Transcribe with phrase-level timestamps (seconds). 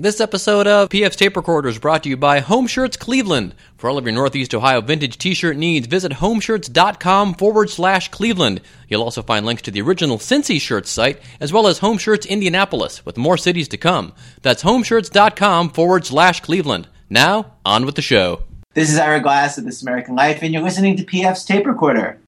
[0.00, 3.52] This episode of PF's Tape Recorder is brought to you by Home Shirts Cleveland.
[3.76, 8.60] For all of your Northeast Ohio vintage t-shirt needs, visit homeshirts.com forward slash Cleveland.
[8.86, 12.26] You'll also find links to the original Cincy Shirts site, as well as Home Shirts
[12.26, 14.12] Indianapolis, with more cities to come.
[14.42, 16.86] That's homeshirts.com forward slash Cleveland.
[17.10, 18.44] Now, on with the show.
[18.74, 22.20] This is Ira Glass of This American Life, and you're listening to PF's Tape Recorder.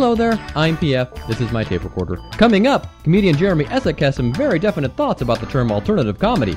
[0.00, 1.26] Hello there, I'm PF.
[1.26, 2.16] This is my tape recorder.
[2.38, 6.56] Coming up, comedian Jeremy Essig has some very definite thoughts about the term alternative comedy.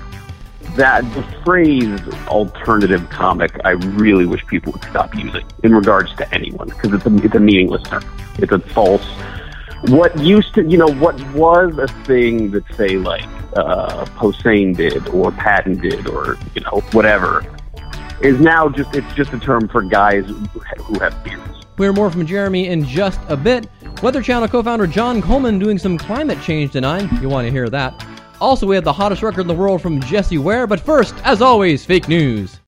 [0.78, 6.34] that the phrase alternative comic I really wish people would stop using in regards to
[6.34, 8.06] anyone because it's a, it's a meaningless term.
[8.38, 9.06] It's a false.
[9.90, 15.10] What used to, you know, what was a thing that say like uh, Posehn did
[15.10, 17.44] or Patton did or you know whatever
[18.22, 21.63] is now just it's just a term for guys who have beards.
[21.78, 23.68] We'll hear more from Jeremy in just a bit.
[24.04, 27.10] Weather Channel co-founder John Coleman doing some climate change denying.
[27.22, 28.06] You want to hear that.
[28.40, 31.42] Also, we have the hottest record in the world from Jessie Ware, but first, as
[31.42, 32.60] always, fake news.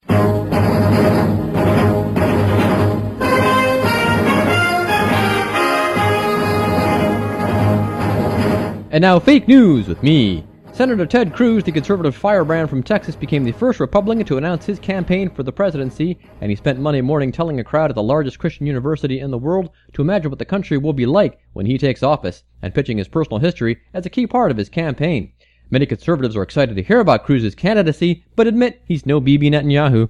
[8.90, 10.46] And now, fake news with me.
[10.76, 14.78] Senator Ted Cruz, the conservative firebrand from Texas, became the first Republican to announce his
[14.78, 18.40] campaign for the presidency, and he spent Monday morning telling a crowd at the largest
[18.40, 21.78] Christian university in the world to imagine what the country will be like when he
[21.78, 25.32] takes office, and pitching his personal history as a key part of his campaign.
[25.72, 30.10] Many conservatives are excited to hear about Cruz's candidacy, but admit he's no Bibi Netanyahu.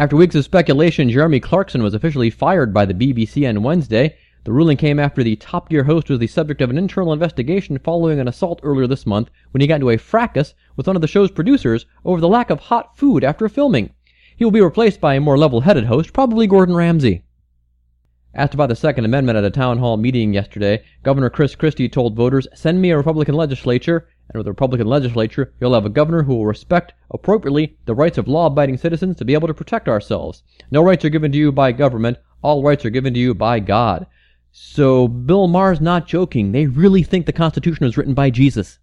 [0.00, 4.16] After weeks of speculation, Jeremy Clarkson was officially fired by the BBC on Wednesday.
[4.46, 7.80] The ruling came after the top tier host was the subject of an internal investigation
[7.80, 11.02] following an assault earlier this month when he got into a fracas with one of
[11.02, 13.90] the show's producers over the lack of hot food after filming.
[14.36, 17.24] He will be replaced by a more level headed host, probably Gordon Ramsay.
[18.36, 22.14] Asked about the Second Amendment at a town hall meeting yesterday, Governor Chris Christie told
[22.14, 26.22] voters, Send me a Republican legislature, and with a Republican legislature, you'll have a governor
[26.22, 29.88] who will respect appropriately the rights of law abiding citizens to be able to protect
[29.88, 30.44] ourselves.
[30.70, 33.58] No rights are given to you by government, all rights are given to you by
[33.58, 34.06] God.
[34.58, 36.52] So Bill Maher's not joking.
[36.52, 38.78] They really think the Constitution was written by Jesus.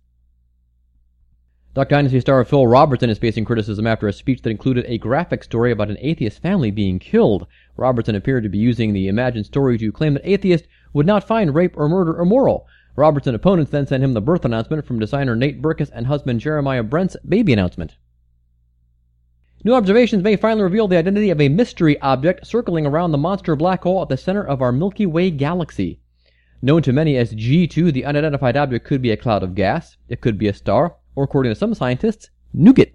[1.73, 5.43] Duck Dynasty star Phil Robertson is facing criticism after a speech that included a graphic
[5.43, 7.47] story about an atheist family being killed.
[7.75, 11.55] Robertson appeared to be using the imagined story to claim that atheists would not find
[11.55, 12.67] rape or murder immoral.
[12.95, 16.83] Robertson opponents then sent him the birth announcement from designer Nate Berkus and husband Jeremiah
[16.83, 17.97] Brent's baby announcement.
[19.65, 23.55] New observations may finally reveal the identity of a mystery object circling around the monster
[23.55, 26.01] black hole at the center of our Milky Way galaxy.
[26.61, 30.19] Known to many as G2, the unidentified object could be a cloud of gas, it
[30.19, 32.91] could be a star, or according to some scientists, nougat.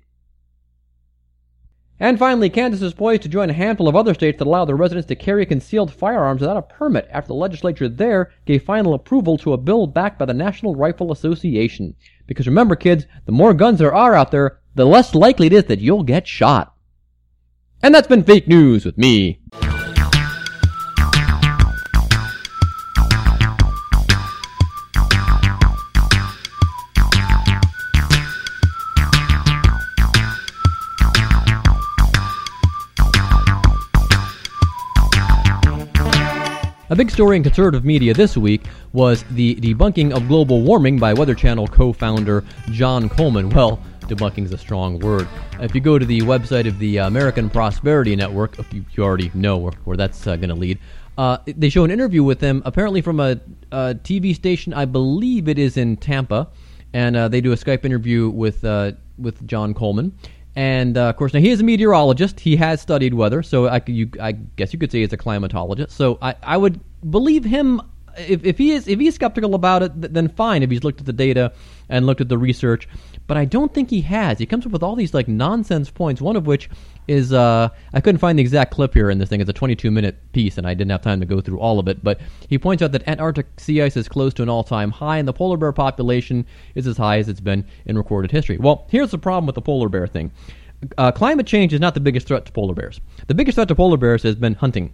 [2.00, 4.76] And finally, Kansas is poised to join a handful of other states that allow their
[4.76, 9.36] residents to carry concealed firearms without a permit after the legislature there gave final approval
[9.38, 11.94] to a bill backed by the National Rifle Association.
[12.26, 15.64] Because remember, kids, the more guns there are out there, the less likely it is
[15.64, 16.74] that you'll get shot.
[17.82, 19.40] And that's been fake news with me.
[36.90, 38.62] A big story in conservative media this week
[38.94, 43.50] was the debunking of global warming by Weather Channel co founder John Coleman.
[43.50, 45.28] Well, debunking is a strong word.
[45.60, 49.30] If you go to the website of the American Prosperity Network, if you, you already
[49.34, 50.78] know where, where that's uh, going to lead,
[51.18, 53.40] uh, they show an interview with him, apparently from a,
[53.72, 56.48] a TV station, I believe it is in Tampa,
[56.92, 60.16] and uh, they do a Skype interview with uh, with John Coleman.
[60.54, 62.40] And uh, of course, now he is a meteorologist.
[62.40, 65.90] He has studied weather, so I, you, I guess you could say he's a climatologist.
[65.90, 66.80] So I, I would
[67.10, 67.80] believe him
[68.18, 70.62] if, if he is if he's skeptical about it, th- then fine.
[70.62, 71.52] If he's looked at the data
[71.88, 72.88] and looked at the research,
[73.26, 74.38] but I don't think he has.
[74.38, 76.20] He comes up with all these like nonsense points.
[76.20, 76.68] One of which
[77.06, 79.40] is uh, I couldn't find the exact clip here in this thing.
[79.40, 81.88] It's a 22 minute piece, and I didn't have time to go through all of
[81.88, 82.02] it.
[82.02, 85.18] But he points out that Antarctic sea ice is close to an all time high,
[85.18, 88.58] and the polar bear population is as high as it's been in recorded history.
[88.58, 90.32] Well, here's the problem with the polar bear thing.
[90.96, 93.00] Uh, climate change is not the biggest threat to polar bears.
[93.26, 94.92] The biggest threat to polar bears has been hunting.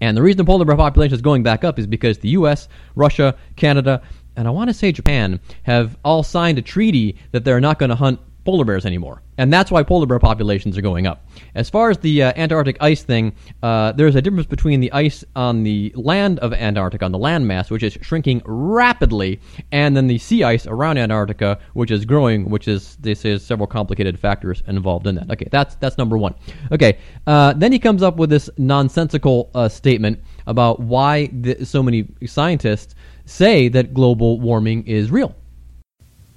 [0.00, 2.68] And the reason the polar bear population is going back up is because the U.S.,
[2.94, 4.02] Russia, Canada,
[4.36, 7.90] and I want to say Japan have all signed a treaty that they're not going
[7.90, 11.26] to hunt polar bears anymore, and that's why polar bear populations are going up.
[11.54, 15.24] As far as the uh, Antarctic ice thing, uh, there's a difference between the ice
[15.34, 19.40] on the land of Antarctica, on the landmass, which is shrinking rapidly,
[19.72, 23.66] and then the sea ice around Antarctica, which is growing, which is this is several
[23.66, 25.30] complicated factors involved in that.
[25.30, 26.34] Okay, that's that's number one.
[26.70, 31.82] Okay, uh, then he comes up with this nonsensical uh, statement about why the, so
[31.82, 32.94] many scientists
[33.26, 35.34] say that global warming is real.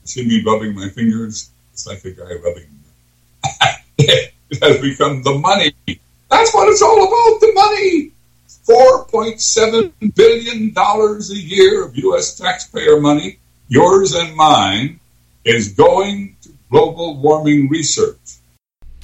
[0.05, 1.51] See me rubbing my fingers?
[1.77, 2.67] It's like a guy rubbing.
[3.99, 4.33] it
[4.63, 5.75] has become the money.
[6.27, 8.13] That's what it's all about the money.
[8.67, 12.35] $4.7 billion a year of U.S.
[12.35, 13.37] taxpayer money,
[13.67, 14.99] yours and mine,
[15.45, 18.17] is going to global warming research.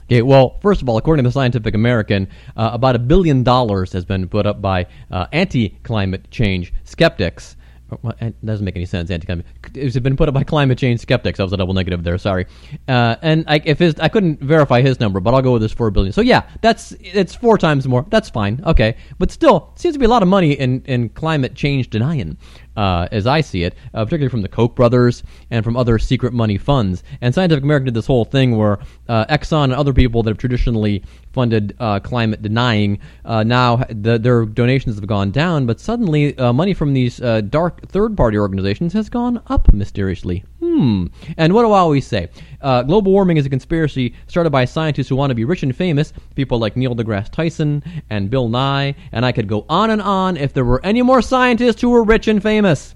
[0.05, 2.27] Okay, well, first of all, according to the Scientific American,
[2.57, 7.55] uh, about a billion dollars has been put up by uh, anti climate change skeptics
[8.01, 9.11] well, it doesn't make any sense.
[9.11, 9.45] Anti-climate.
[9.73, 11.39] It's been put up by climate change skeptics.
[11.39, 12.17] I was a double negative there.
[12.17, 12.45] Sorry.
[12.87, 15.73] Uh, and I, if his, I couldn't verify his number, but I'll go with this
[15.73, 16.13] four billion.
[16.13, 18.05] So yeah, that's it's four times more.
[18.09, 18.61] That's fine.
[18.65, 22.37] Okay, but still, seems to be a lot of money in in climate change denying
[22.75, 26.33] uh, as I see it, uh, particularly from the Koch brothers and from other secret
[26.33, 27.03] money funds.
[27.21, 30.37] And Scientific American did this whole thing where uh, Exxon and other people that have
[30.37, 36.37] traditionally funded uh, climate denying uh, now the, their donations have gone down, but suddenly
[36.37, 37.17] uh, money from these
[37.49, 40.43] dark third party organizations has gone up mysteriously.
[40.59, 41.07] Hmm.
[41.37, 42.29] And what do I always say?
[42.61, 46.13] global warming is a conspiracy started by scientists who want to be rich and famous,
[46.35, 50.37] people like Neil deGrasse Tyson and Bill Nye, and I could go on and on
[50.37, 52.95] if there were any more scientists who were rich and famous.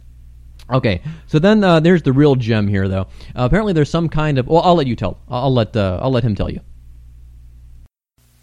[0.71, 3.07] Okay, so then uh, there's the real gem here, though.
[3.35, 4.47] Uh, apparently, there's some kind of.
[4.47, 5.17] Well, I'll let you tell.
[5.29, 6.59] I'll let uh, I'll let him tell you.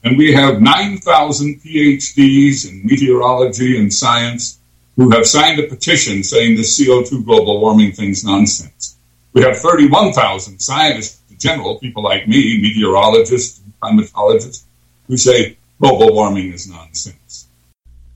[0.05, 4.59] And we have nine thousand PhDs in meteorology and science
[4.97, 8.97] who have signed a petition saying the CO2 global warming thing's nonsense.
[9.33, 14.65] We have thirty-one thousand scientists in general, people like me, meteorologists, climatologists,
[15.09, 17.49] who say global warming is nonsense.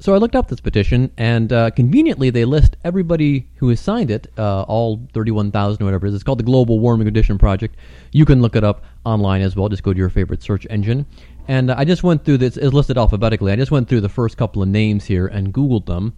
[0.00, 4.12] So I looked up this petition, and uh, conveniently they list everybody who has signed
[4.12, 6.14] it, uh, all 31,000 or whatever it is.
[6.14, 7.74] It's called the Global Warming Petition Project.
[8.12, 9.68] You can look it up online as well.
[9.68, 11.04] Just go to your favorite search engine.
[11.48, 13.52] And I just went through this, it's listed alphabetically.
[13.52, 16.14] I just went through the first couple of names here and Googled them.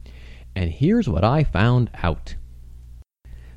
[0.56, 2.35] And here's what I found out.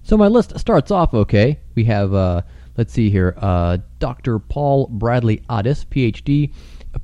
[0.03, 1.59] So my list starts off okay.
[1.75, 2.43] We have, uh,
[2.77, 4.37] let's see here, uh, Dr.
[4.37, 6.53] Paul Bradley Addis, PhD.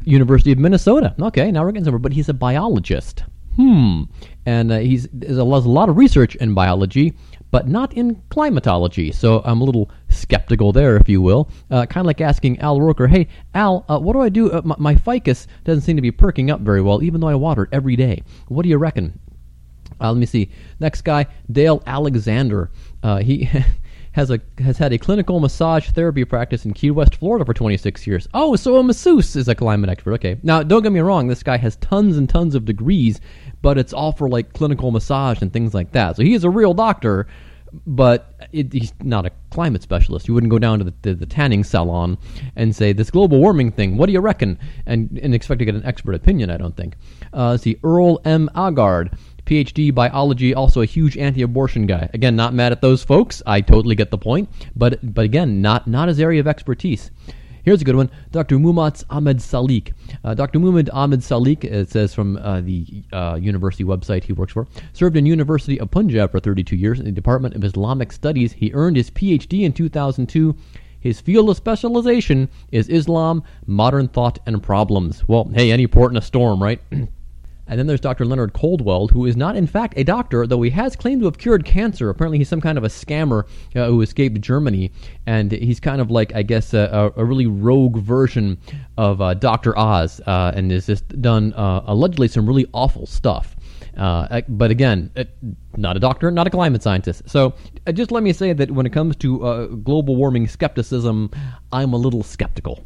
[0.04, 1.16] University of Minnesota.
[1.20, 2.00] Okay, now we're getting somewhere.
[2.00, 3.24] But he's a biologist.
[3.56, 4.04] Hmm.
[4.46, 7.14] And uh, he's there's a lot of research in biology,
[7.52, 9.12] but not in climatology.
[9.12, 11.50] So I'm a little skeptical there, if you will.
[11.72, 14.52] Uh, kind of like asking Al Roker, "Hey, Al, uh, what do I do?
[14.52, 17.36] Uh, my, my, ficus doesn't seem to be perking up very well, even though I
[17.36, 18.24] water it every day.
[18.48, 19.20] What do you reckon?"
[20.02, 20.50] Uh, let me see.
[20.80, 22.72] Next guy, Dale Alexander.
[23.04, 23.50] Uh, he
[24.12, 28.08] has a has had a clinical massage therapy practice in Key West, Florida for 26
[28.08, 28.28] years.
[28.34, 30.14] Oh, so a masseuse is a climate expert.
[30.14, 30.38] Okay.
[30.44, 33.20] Now, don't get me wrong, this guy has tons and tons of degrees,
[33.62, 36.16] but it's all for like clinical massage and things like that.
[36.16, 37.28] So he is a real doctor,
[37.86, 40.28] but it, he's not a climate specialist.
[40.28, 42.18] You wouldn't go down to the, the, the, tanning salon
[42.56, 44.60] and say, This global warming thing, what do you reckon?
[44.86, 46.96] And, and expect to get an expert opinion, I don't think.
[47.34, 48.50] Uh, see, Earl M.
[48.56, 52.08] Agard PhD biology, also a huge anti-abortion guy.
[52.14, 53.42] Again, not mad at those folks.
[53.48, 57.10] I totally get the point, but but again, not not his area of expertise.
[57.64, 58.10] Here's a good one.
[58.32, 58.58] Dr.
[58.60, 59.94] Muhammad Ahmed Salik.
[60.24, 60.60] Uh, Dr.
[60.60, 65.18] Muhammad Ahmed Salik, it says from uh, the uh, university website he works for, served
[65.18, 68.54] in University of Punjab for 32 years in the Department of Islamic Studies.
[68.54, 70.56] He earned his PhD in 2002.
[71.00, 75.28] His field of specialization is Islam, modern thought, and problems.
[75.28, 76.82] Well, hey, any port in a storm, right?
[77.70, 78.26] And then there's Dr.
[78.26, 81.38] Leonard Coldwell, who is not, in fact, a doctor, though he has claimed to have
[81.38, 82.10] cured cancer.
[82.10, 84.92] Apparently, he's some kind of a scammer uh, who escaped Germany.
[85.28, 88.58] And he's kind of like, I guess, a, a really rogue version
[88.98, 89.78] of uh, Dr.
[89.78, 93.56] Oz uh, and has just done uh, allegedly some really awful stuff.
[93.96, 95.12] Uh, but again,
[95.76, 97.24] not a doctor, not a climate scientist.
[97.28, 97.54] So
[97.86, 101.30] uh, just let me say that when it comes to global warming skepticism,
[101.72, 102.84] I'm a little skeptical.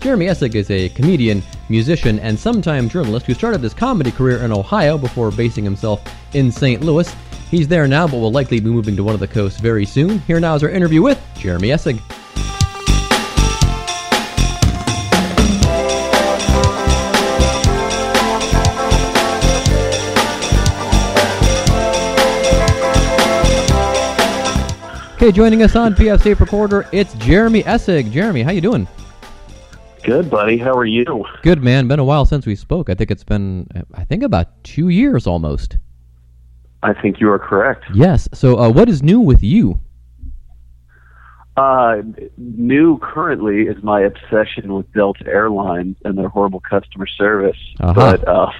[0.00, 4.50] Jeremy Essig is a comedian, musician, and sometime journalist who started his comedy career in
[4.50, 6.02] Ohio before basing himself
[6.32, 6.82] in St.
[6.82, 7.14] Louis.
[7.50, 10.20] He's there now, but will likely be moving to one of the coasts very soon.
[10.20, 12.00] Here now is our interview with Jeremy Essig.
[25.16, 28.10] Okay, joining us on PF Tape Recorder, it's Jeremy Essig.
[28.10, 28.88] Jeremy, how you doing?
[30.02, 30.56] Good, buddy.
[30.56, 31.24] How are you?
[31.42, 31.88] Good, man.
[31.88, 32.88] Been a while since we spoke.
[32.88, 35.76] I think it's been, I think about two years almost.
[36.82, 37.84] I think you are correct.
[37.94, 38.28] Yes.
[38.32, 39.80] So, uh, what is new with you?
[41.56, 41.96] Uh,
[42.38, 47.58] new currently is my obsession with Delta Airlines and their horrible customer service.
[47.80, 47.92] Uh-huh.
[47.92, 48.50] But uh,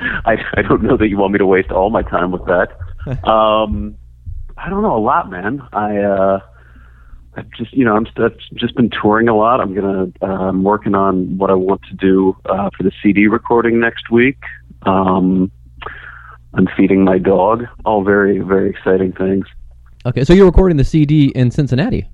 [0.24, 2.70] I, I don't know that you want me to waste all my time with that.
[3.28, 3.96] um,
[4.56, 5.62] I don't know a lot, man.
[5.72, 6.40] I uh,
[7.38, 9.60] I've just you know I'm I've just been touring a lot.
[9.60, 13.28] I'm gonna uh, I'm working on what I want to do uh, for the CD
[13.28, 14.38] recording next week.
[14.82, 15.52] Um,
[16.54, 17.64] I'm feeding my dog.
[17.84, 19.46] All very very exciting things.
[20.04, 22.08] Okay, so you're recording the CD in Cincinnati.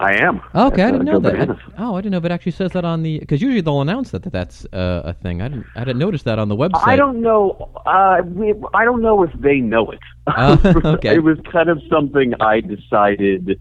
[0.00, 0.40] I am.
[0.54, 1.50] Okay, I uh, didn't know that.
[1.50, 3.80] I- oh, I didn't know if it actually says that on the because usually they'll
[3.80, 5.42] announce that, that that's uh, a thing.
[5.42, 6.86] I didn't I didn't notice that on the website.
[6.86, 7.70] I don't know.
[7.84, 10.00] Uh, we, I don't know if they know it.
[10.28, 11.14] Uh, okay.
[11.16, 13.60] it was kind of something I decided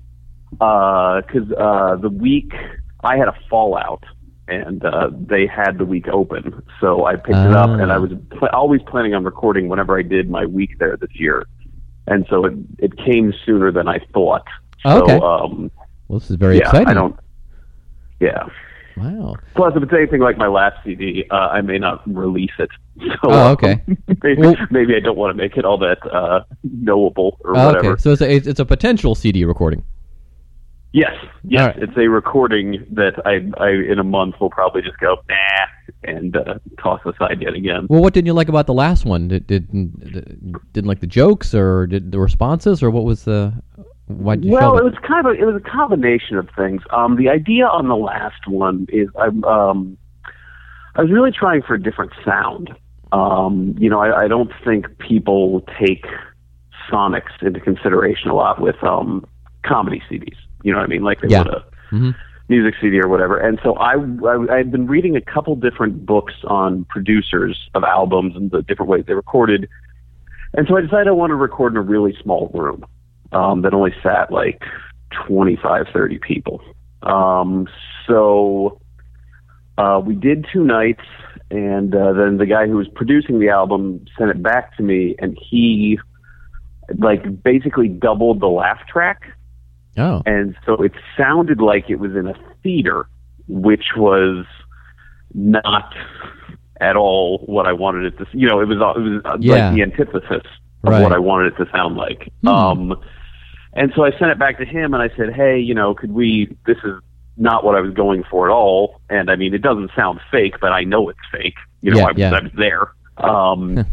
[0.52, 2.52] because uh, the week
[3.04, 4.04] I had a fallout
[4.48, 8.00] and uh, they had the week open, so I picked it up and I Ah.
[8.00, 11.46] was pl- always planning on recording whenever I did my week there this year,
[12.08, 14.46] and so it it came sooner than I thought.
[14.84, 15.16] So, Okay.
[15.20, 15.70] Um,
[16.08, 16.88] Well, this is very yeah, exciting.
[16.88, 17.20] I don't.
[18.22, 18.46] Yeah.
[18.96, 19.36] Wow.
[19.56, 22.70] Plus, if it's anything like my last CD, uh, I may not release it.
[23.22, 23.74] So, Oh, okay.
[23.88, 27.56] um, maybe, Well- maybe I don't want to make it all that uh, knowable or
[27.58, 27.92] Oh, whatever.
[27.94, 29.84] okay, so it's a, it's a potential CD recording.
[30.94, 31.14] Yes,
[31.44, 31.84] yes, right.
[31.84, 35.66] it's a recording that I, I, in a month, will probably just go nah
[36.04, 37.88] and uh, toss aside yet again.
[37.90, 39.28] Well, what didn't you like about the last one?
[39.28, 39.68] Did, did
[40.72, 43.54] didn't like the jokes or did the responses or what was the
[44.08, 46.82] why Well, it was kind of a, it was a combination of things.
[46.92, 49.98] Um, the idea on the last one is I'm um,
[50.96, 52.72] I was really trying for a different sound.
[53.12, 56.06] Um, you know, I, I don't think people take
[56.90, 59.26] sonics into consideration a lot with um,
[59.64, 60.38] comedy CDs.
[60.64, 61.04] You know what I mean?
[61.04, 61.44] Like they Yeah.
[61.44, 62.16] would a Mhm.
[62.50, 63.38] music CD or whatever.
[63.38, 67.84] And so I, I I had been reading a couple different books on producers of
[67.84, 69.68] albums and the different ways they recorded.
[70.54, 72.86] And so I decided I wanted to record in a really small room
[73.32, 74.64] um, that only sat like
[75.28, 76.62] 25, 30 people.
[77.04, 77.68] Um,
[78.08, 78.80] so
[79.78, 81.04] uh, we did two nights,
[81.52, 85.16] and uh, then the guy who was producing the album sent it back to me,
[85.20, 86.00] and he
[86.98, 89.24] like basically doubled the laugh track,
[89.98, 93.08] Oh, and so it sounded like it was in a theater,
[93.48, 94.46] which was
[95.34, 95.94] not
[96.80, 98.26] at all what I wanted it to.
[98.38, 99.70] You know, it was it was uh, Yeah.
[99.70, 100.44] like the antithesis
[100.84, 101.02] of Right.
[101.02, 102.32] what I wanted it to sound like.
[102.42, 102.48] Hmm.
[102.48, 102.96] Um,
[103.74, 106.12] and so I sent it back to him, and I said, "Hey, you know, could
[106.12, 106.56] we?
[106.66, 106.94] This is
[107.38, 109.00] not what I was going for at all.
[109.10, 111.56] And I mean, it doesn't sound fake, but I know it's fake.
[111.82, 112.32] You know, Yeah, I, yeah.
[112.36, 112.88] I was there."
[113.18, 113.86] Um,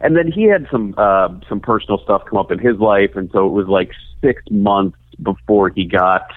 [0.00, 3.30] and then he had some uh, some personal stuff come up in his life, and
[3.32, 3.90] so it was like
[4.22, 6.30] six months before he got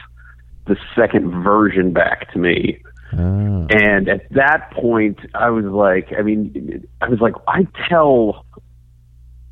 [0.67, 2.81] the second version back to me.
[3.13, 3.67] oh.
[3.69, 8.45] And at that point, I was like, I mean, I was like, I tell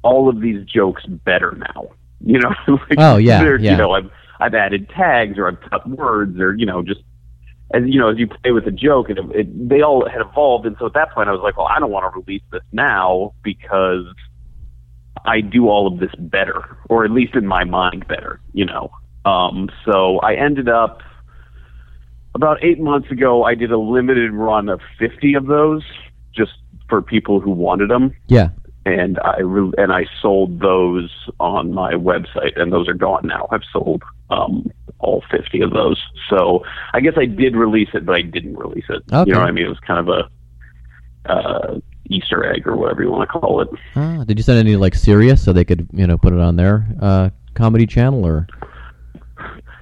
[0.04, 1.90] all of these jokes better now.
[2.24, 3.72] You know, like, Oh, yeah, yeah.
[3.72, 4.10] You know, I've
[4.40, 7.02] I've added tags or I've cut words or you know just
[7.74, 10.66] as you know as you play with a joke, it, it they all had evolved.
[10.66, 12.64] And so at that point, I was like, well, I don't want to release this
[12.72, 14.06] now because
[15.26, 18.40] I do all of this better, or at least in my mind better.
[18.54, 18.92] You know,
[19.26, 21.02] um, so I ended up
[22.34, 25.84] about eight months ago, I did a limited run of 50 of those
[26.34, 26.52] just
[26.90, 28.14] for people who wanted them.
[28.28, 28.50] yeah.
[28.84, 33.48] And I re- and I sold those on my website, and those are gone now.
[33.52, 34.02] I've sold
[34.32, 36.02] um, all 50 of those.
[36.32, 39.04] So I guess I did release it, but I didn't release it.
[39.14, 39.28] Okay.
[39.30, 39.66] You know what I mean?
[39.66, 40.28] It was kind of
[41.28, 43.70] a uh, Easter egg or whatever you want to call it.
[43.96, 46.56] Ah, did you send any like serious so they could you know put it on
[46.56, 48.48] their uh, comedy channel or?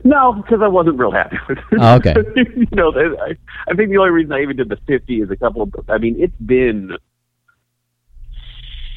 [0.04, 1.64] No, because I wasn't real happy with it.
[1.80, 2.16] Oh, okay.
[2.36, 3.36] you know, I,
[3.70, 5.98] I think the only reason I even did the 50 is a couple of, I
[5.98, 6.98] mean, it's been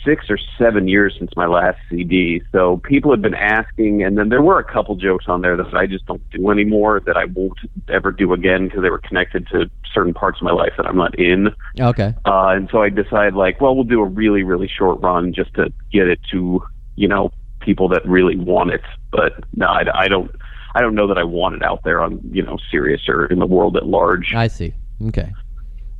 [0.04, 2.42] six or seven years since my last CD.
[2.52, 5.74] So people had been asking, and then there were a couple jokes on there that
[5.74, 9.46] I just don't do anymore that I won't ever do again because they were connected
[9.48, 11.48] to certain parts of my life that I'm not in.
[11.80, 12.14] Okay.
[12.24, 15.54] Uh, and so I decided, like, well, we'll do a really, really short run just
[15.54, 16.62] to get it to,
[16.96, 18.82] you know, people that really want it.
[19.10, 20.30] But no, I, I don't,
[20.74, 23.38] I don't know that I want it out there on, you know, Sirius or in
[23.38, 24.34] the world at large.
[24.34, 24.74] I see.
[25.08, 25.32] Okay.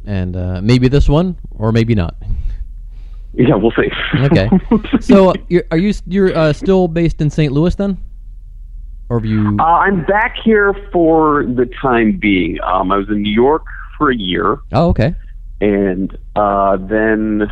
[0.05, 2.17] And uh, maybe this one or maybe not.
[3.35, 3.91] Yeah, we'll see.
[4.14, 4.50] Okay.
[5.00, 7.50] so uh, you're, are you you're uh, still based in St.
[7.52, 7.97] Louis then,
[9.09, 9.57] or have you?
[9.59, 12.61] uh, I'm back here for the time being.
[12.62, 13.64] Um, I was in New York
[13.97, 15.14] for a year, oh, okay.
[15.62, 17.50] and uh, then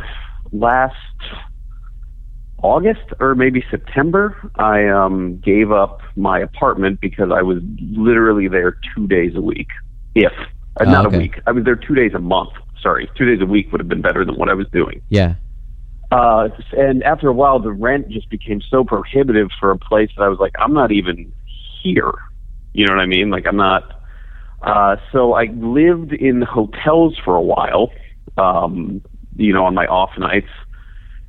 [0.52, 0.94] last
[2.62, 8.76] August or maybe September, I um, gave up my apartment because I was literally there
[8.94, 9.68] two days a week,
[10.14, 10.32] if
[10.80, 11.16] Uh, Oh, not okay.
[11.16, 11.40] a week.
[11.46, 12.50] I was there two days a month.
[12.82, 15.02] Sorry, two days a week would have been better than what I was doing.
[15.10, 15.34] Yeah.
[16.10, 20.22] Uh, and after a while, the rent just became so prohibitive for a place that
[20.22, 21.32] I was like, I'm not even
[21.82, 22.12] here.
[22.72, 23.30] You know what I mean?
[23.30, 24.02] Like, I'm not.
[24.62, 27.90] Uh, so I lived in hotels for a while,
[28.38, 29.02] um,
[29.36, 30.48] you know, on my off nights.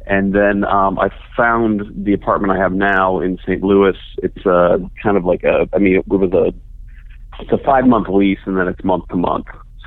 [0.06, 3.62] And then um, I found the apartment I have now in St.
[3.64, 3.96] Louis.
[4.24, 6.54] It's uh, kind of like a, I mean, it was a,
[7.42, 9.46] it's a five month lease and then it's month to month.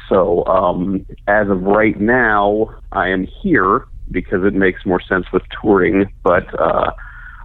[0.09, 5.43] So um, as of right now, I am here because it makes more sense with
[5.61, 6.11] touring.
[6.23, 6.91] But uh,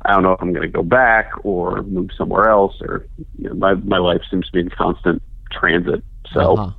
[0.06, 2.76] I don't know if I'm going to go back or move somewhere else.
[2.82, 3.06] Or
[3.38, 5.22] you know, my my life seems to be in constant
[5.52, 6.04] transit.
[6.34, 6.72] So, Uh-huh.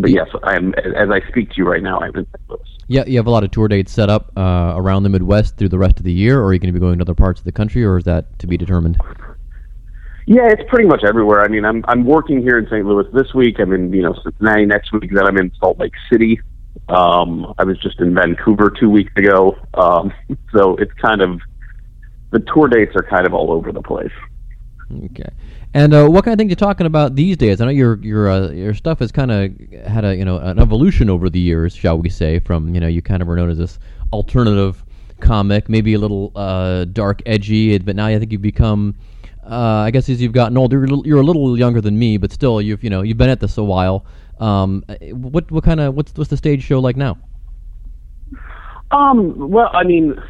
[0.00, 0.74] But yes, I am.
[0.74, 2.48] As I speak to you right now, I'm in St.
[2.48, 2.60] Louis.
[2.88, 5.68] Yeah, you have a lot of tour dates set up uh, around the Midwest through
[5.68, 7.40] the rest of the year, or are you going to be going to other parts
[7.40, 8.98] of the country, or is that to be determined?
[10.26, 11.42] Yeah, it's pretty much everywhere.
[11.42, 12.84] I mean, I'm I'm working here in St.
[12.84, 13.56] Louis this week.
[13.58, 15.10] I'm in you know Cincinnati next week.
[15.12, 16.40] Then I'm in Salt Lake City.
[16.88, 19.56] Um, I was just in Vancouver two weeks ago.
[19.74, 20.12] Um,
[20.52, 21.40] so it's kind of
[22.30, 24.12] the tour dates are kind of all over the place.
[25.04, 25.30] Okay.
[25.72, 27.60] And uh, what kind of things you talking about these days?
[27.60, 29.52] I know your your uh, your stuff has kind of
[29.86, 32.40] had a you know an evolution over the years, shall we say?
[32.40, 33.78] From you know you kind of were known as this
[34.12, 34.84] alternative
[35.20, 38.96] comic, maybe a little uh, dark, edgy, but now I think you've become.
[39.44, 41.98] Uh, I guess as you've gotten older, you're a, little, you're a little younger than
[41.98, 44.04] me, but still, you've you know you've been at this a while.
[44.40, 47.16] Um, what what kind of what's what's the stage show like now?
[48.90, 50.20] Um, well, I mean,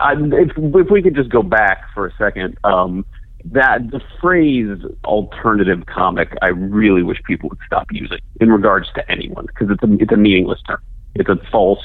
[0.00, 3.04] I, if, if we could just go back for a second, um,
[3.52, 9.10] that the phrase alternative comic, I really wish people would stop using in regards to
[9.10, 10.80] anyone because it's a, it's a meaningless term.
[11.14, 11.84] It's a false.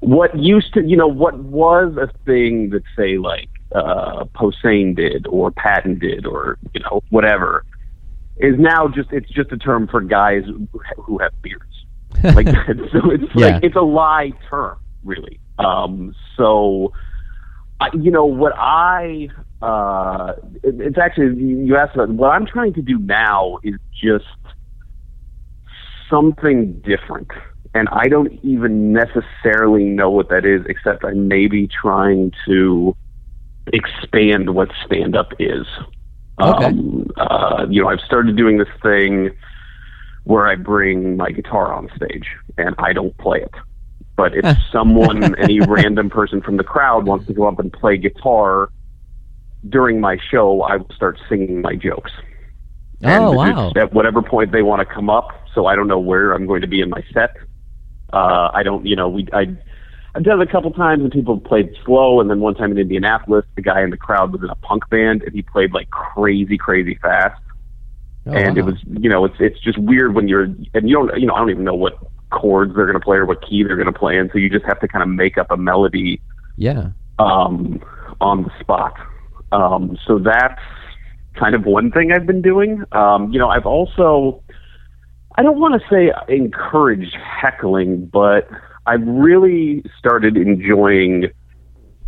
[0.00, 5.26] What used to, you know, what was a thing that say like uh, Posehn did
[5.26, 7.64] or Patton did or you know whatever
[8.38, 10.44] is now just it's just a term for guys
[10.96, 11.62] who, have beards.
[12.34, 12.46] Like
[12.92, 13.46] so, it's Yeah.
[13.46, 15.40] like it's a lie term, really.
[15.58, 16.92] Um, so,
[17.80, 19.28] I, you know what I
[19.62, 24.24] uh, it, it's actually you asked about what I'm trying to do now is just
[26.10, 27.28] something different.
[27.74, 32.94] And I don't even necessarily know what that is, except I may be trying to
[33.72, 35.66] expand what stand up is.
[36.40, 36.66] Okay.
[36.66, 39.30] Um, uh, you know, I've started doing this thing
[40.24, 43.54] where I bring my guitar on stage and I don't play it.
[44.16, 47.96] But if someone, any random person from the crowd wants to go up and play
[47.98, 48.70] guitar
[49.68, 52.12] during my show, I will start singing my jokes.
[53.04, 53.72] Oh wow!
[53.76, 56.62] At whatever point they want to come up, so I don't know where I'm going
[56.62, 57.36] to be in my set.
[58.10, 59.54] Uh, I don't, you know, we I
[60.14, 62.78] I've done it a couple times and people played slow, and then one time in
[62.78, 65.90] Indianapolis, the guy in the crowd was in a punk band and he played like
[65.90, 67.38] crazy, crazy fast.
[68.26, 71.20] Oh, and it was, you know, it's it's just weird when you're and you don't,
[71.20, 71.98] you know, I don't even know what
[72.40, 74.50] chords they're going to play or what key they're going to play in, so you
[74.50, 76.20] just have to kind of make up a melody
[76.56, 76.90] yeah.
[77.18, 77.82] um,
[78.20, 78.94] on the spot.
[79.52, 80.60] Um, so that's
[81.34, 82.82] kind of one thing I've been doing.
[82.92, 84.42] Um, you know, I've also,
[85.36, 88.48] I don't want to say encouraged heckling, but
[88.86, 91.26] I've really started enjoying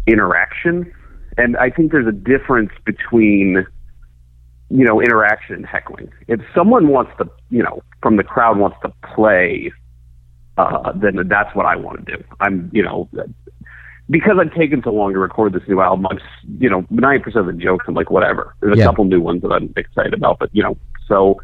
[0.07, 0.93] interaction.
[1.37, 3.67] And I think there's a difference between,
[4.71, 6.11] you know, interaction and heckling.
[6.27, 9.71] If someone wants to, you know, from the crowd wants to play,
[10.59, 12.25] uh, then that's what I want to do.
[12.41, 13.09] I'm, you know,
[14.11, 16.19] because I've taken so long to record this new album, I'm,
[16.59, 18.55] you know, 90% of the jokes, I'm like, whatever.
[18.61, 18.85] There's a Yeah.
[18.87, 21.41] couple new ones that I'm excited about, but, you know, so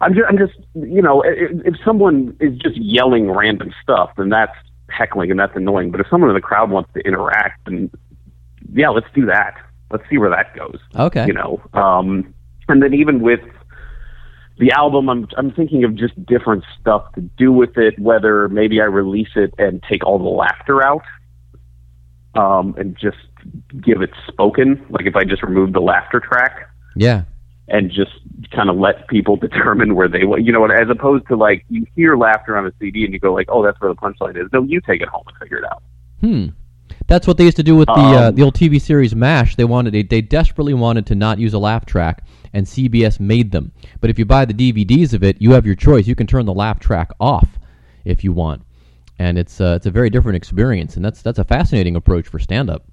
[0.00, 4.10] I'm just, I'm just, you know, i- i- if someone is just yelling random stuff,
[4.16, 4.54] then that's
[4.88, 5.90] heckling and that's annoying.
[5.90, 7.90] But if someone in the crowd wants to interact, then
[8.72, 9.54] yeah, let's do that.
[9.90, 11.26] Let's see where that goes Okay.
[11.26, 11.60] you know.
[11.72, 12.32] Um,
[12.68, 13.40] and then even with
[14.58, 17.98] the album, I'm I'm thinking of just different stuff to do with it.
[17.98, 21.02] Whether maybe I release it and take all the laughter out,
[22.34, 23.16] um, and just
[23.82, 24.84] give it spoken.
[24.90, 27.24] Like if I just remove the laughter track Yeah.
[27.68, 28.12] and just
[28.52, 31.86] kind of let people determine where they want, you know, as opposed to like you
[31.94, 34.48] hear laughter on a CD and you go like, oh, that's where the punchline is.
[34.52, 35.82] No, you take it home and figure it out.
[36.20, 36.46] Hmm.
[37.08, 39.56] That's what they used to do with the uh, Um, the old TV series MASH.
[39.56, 42.24] They wanted they, they desperately wanted to not use a laugh track,
[42.56, 43.70] and CBS made them.
[44.00, 46.06] But if you buy the DVDs of it, you have your choice.
[46.06, 47.46] You can turn the laugh track off
[48.06, 48.62] if you want,
[49.18, 50.96] and it's uh, it's a very different experience.
[50.96, 52.86] And that's that's a fascinating approach for stand up.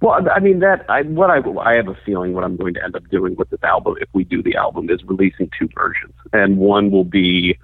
[0.00, 2.84] Well, I mean that I what I I have a feeling what I'm going to
[2.84, 6.14] end up doing with this album, if we do the album, is releasing two versions,
[6.32, 7.58] and one will be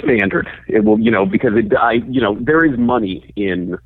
[0.00, 0.48] standard.
[0.66, 3.78] It will, you know, because it, I, you know, there is money in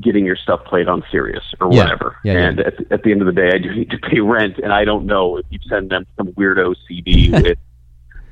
[0.00, 1.84] getting your stuff played on Sirius or Yeah.
[1.84, 2.48] whatever, Yeah, yeah.
[2.48, 4.72] and at, at the end of the day, I do need to pay rent, and
[4.72, 7.58] I don't know if you send them some weirdo CD with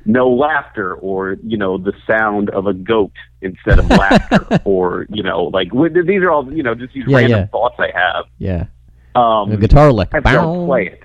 [0.05, 5.21] no laughter or you know the sound of a goat instead of laughter or you
[5.21, 7.45] know like these are all you know just these Yeah, random yeah.
[7.47, 8.25] thoughts I have.
[8.37, 8.65] Yeah.
[9.15, 10.09] Um, A guitar lick.
[10.13, 11.03] I don't play it.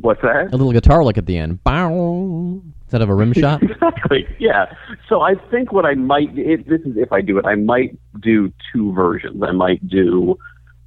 [0.00, 0.48] What's that?
[0.52, 1.62] A little guitar lick at the end.
[1.62, 2.60] Bow.
[2.86, 3.62] Instead of a rim shot.
[3.62, 4.26] exactly.
[4.38, 4.72] Yeah.
[5.08, 7.98] So I think what I might it, this is if I do it, I might
[8.20, 9.42] do two versions.
[9.42, 10.38] I might do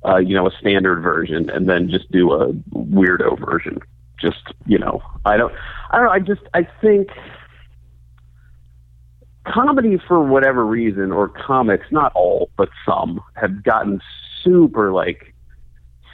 [0.05, 3.79] uh, you know a standard version and then just do a weirdo version.
[4.17, 5.53] Just you know, I don't,
[5.91, 6.11] I don't know.
[6.11, 7.09] I just I think
[9.45, 13.99] comedy for whatever reason or comics, not all but some, have gotten
[14.41, 15.28] super like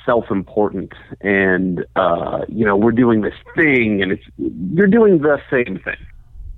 [0.05, 0.93] self-important.
[1.21, 5.97] And uh you know we're doing this thing and it's you're doing the same thing.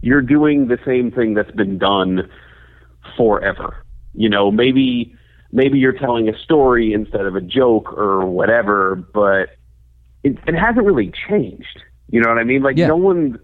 [0.02, 2.30] You're doing the same thing that's been done
[3.16, 3.84] forever.
[4.14, 5.16] You know maybe
[5.52, 9.50] maybe you're telling a story instead of a joke or whatever but
[10.24, 11.82] it, it hasn't really changed.
[12.10, 12.62] You know what i mean?
[12.64, 12.88] Like Yeah.
[12.88, 13.40] no one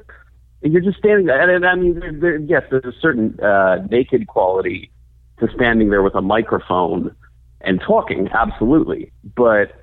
[0.62, 1.42] you're just standing there.
[1.42, 4.92] And, and i mean there, there, yes there's a certain uh naked quality
[5.40, 7.16] to standing there with a microphone
[7.62, 9.12] and talking absolutely.
[9.36, 9.83] But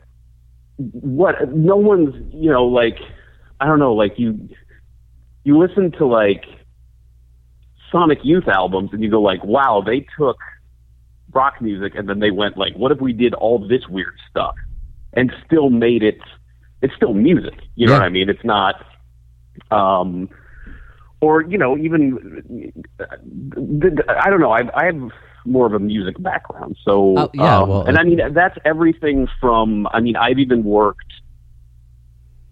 [0.92, 2.96] what no one's you know like
[3.60, 4.48] i don't know like you
[5.44, 6.44] you listen to like
[7.92, 10.38] sonic youth albums and you go like wow they took
[11.32, 14.54] rock music and then they went like what if we did all this weird stuff
[15.12, 16.18] and still made it
[16.82, 17.98] it's still music you know Yeah.
[17.98, 18.76] what i mean it's not
[19.70, 20.28] um
[21.20, 22.72] or you know even
[24.08, 25.10] i don't know i i have
[25.44, 29.28] more of a music background so Oh, yeah, um, well, and i mean that's everything
[29.40, 31.12] from i mean i've even worked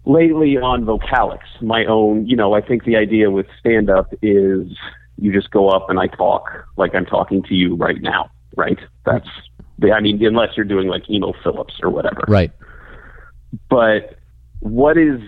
[0.05, 4.67] lately on vocalics my own you know i think the idea with stand up is
[5.17, 8.79] you just go up and i talk like i'm talking to you right now right
[9.05, 9.27] that's
[9.77, 12.51] the i mean unless you're doing like Emo Philips or whatever right.
[13.69, 14.15] but
[14.61, 15.21] what is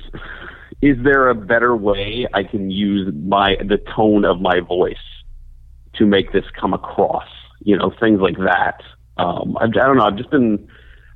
[0.82, 4.96] is there a better way I can use my the tone of my voice
[5.96, 7.28] to make this come across?
[7.64, 8.82] You know, things like that.
[9.18, 10.06] Um, I, I don't know.
[10.06, 10.68] I've just been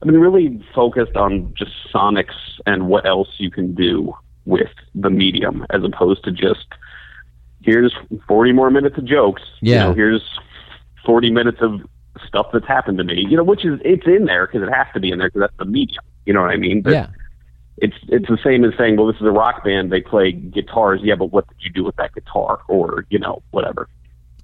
[0.01, 4.13] I've been really focused on just sonics and what else you can do
[4.45, 6.67] with the medium, as opposed to just
[7.63, 7.95] here's
[8.27, 9.41] 40 more minutes of jokes.
[9.61, 9.73] Yeah.
[9.73, 10.39] You know, here's
[11.05, 11.81] 40 minutes of
[12.27, 13.25] stuff that's happened to me.
[13.27, 15.41] You know, which is it's in there because it has to be in there because
[15.41, 16.03] that's the medium.
[16.25, 16.81] You know what I mean?
[16.81, 17.07] But Yeah.
[17.77, 19.91] it's it's the same as saying, well, this is a rock band.
[19.91, 21.01] They play guitars.
[21.03, 22.61] Yeah, but what did you do with that guitar?
[22.67, 23.87] Or you know, whatever.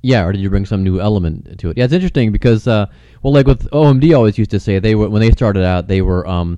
[0.02, 1.78] Yeah, or did you bring some new element to it?
[1.78, 2.88] Yeah, it's interesting because, uh,
[3.22, 6.02] well, like with OMD, always used to say they were when they started out, they
[6.02, 6.58] were, um,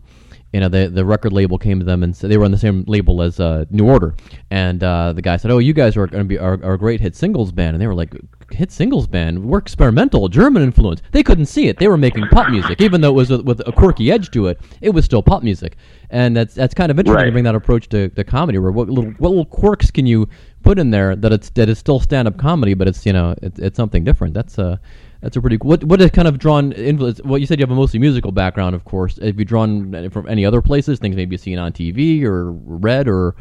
[0.53, 2.57] you know, the the record label came to them and said they were on the
[2.57, 4.15] same label as uh, New Order,
[4.49, 7.01] and uh, the guy said, "Oh, you guys are going to be our, our great
[7.01, 8.13] hit singles band," and they were like,
[8.51, 9.43] "Hit singles band?
[9.43, 13.09] We're experimental, German influence." They couldn't see it; they were making pop music, even though
[13.09, 14.61] it was with, with a quirky edge to it.
[14.79, 15.75] It was still pop music,
[16.11, 18.59] and that's that's kind of interesting to bring that approach to, to comedy.
[18.59, 20.29] Where what little what little quirks can you
[20.63, 23.35] put in there that it's that is still stand up comedy, but it's you know
[23.41, 24.33] it's, it's something different.
[24.33, 24.77] That's uh
[25.21, 27.21] that's a pretty what what has kind of drawn influence.
[27.23, 29.19] Well, you said you have a mostly musical background, of course.
[29.21, 30.99] Have you drawn from any other places?
[30.99, 33.35] Things maybe seen on TV or read or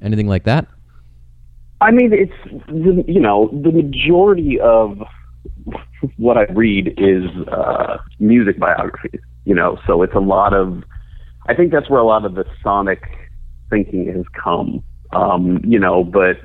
[0.00, 0.66] anything like that?
[1.80, 5.02] I mean, it's the, you know the majority of
[6.16, 9.20] what I read is uh, music biographies.
[9.44, 10.82] You know, so it's a lot of.
[11.46, 13.02] I think that's where a lot of the sonic
[13.70, 14.82] thinking has come.
[15.12, 16.36] Um, you know, but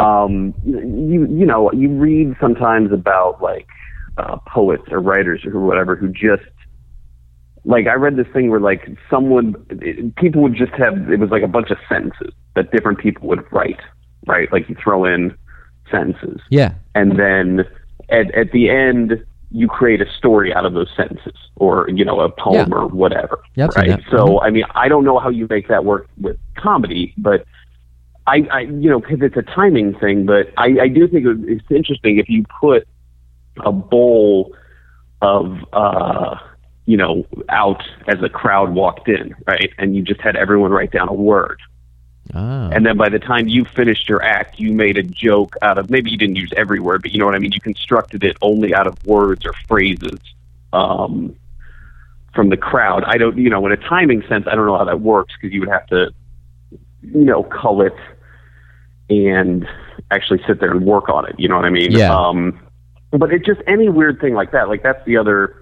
[0.00, 3.66] um, you you know you read sometimes about like
[4.18, 6.42] uh, poets or writers or whatever who just
[7.64, 11.30] like I read this thing where like someone it, people would just have it was
[11.30, 13.80] like a bunch of sentences that different people would write
[14.26, 14.52] right?
[14.52, 15.34] Like you throw in
[15.90, 16.40] sentences.
[16.50, 17.60] Yeah, and then
[18.10, 22.20] at at the end you create a story out of those sentences or you know
[22.20, 22.76] a poem Yeah.
[22.76, 24.00] or whatever Yeah, right?
[24.10, 24.42] so Mhm.
[24.42, 27.44] I mean I don't know how you make that work with comedy but
[28.26, 31.48] I, I you know because it's a timing thing but I, I do think it-
[31.48, 32.86] it's interesting if you put
[33.64, 34.54] a bowl
[35.22, 36.36] of uh
[36.86, 40.90] you know out as a crowd walked in right and you just had everyone write
[40.92, 41.60] down a word
[42.34, 45.78] ah, and then by the time you finished your act, you made a joke out
[45.78, 47.50] of maybe you didn't use every word, but you know what I mean.
[47.52, 50.18] You constructed it only out of words or phrases
[50.72, 51.34] um,
[52.32, 53.02] from the crowd.
[53.04, 55.52] I don't, you know, in a timing sense, I don't know how that works because
[55.52, 56.12] you would have to,
[57.02, 57.94] you know, cull it
[59.08, 59.66] and
[60.10, 61.34] actually sit there and work on it.
[61.38, 61.92] You know what I mean?
[61.92, 62.14] Yeah.
[62.14, 62.60] Um,
[63.10, 64.68] but it just any weird thing like that.
[64.68, 65.56] Like that's the other.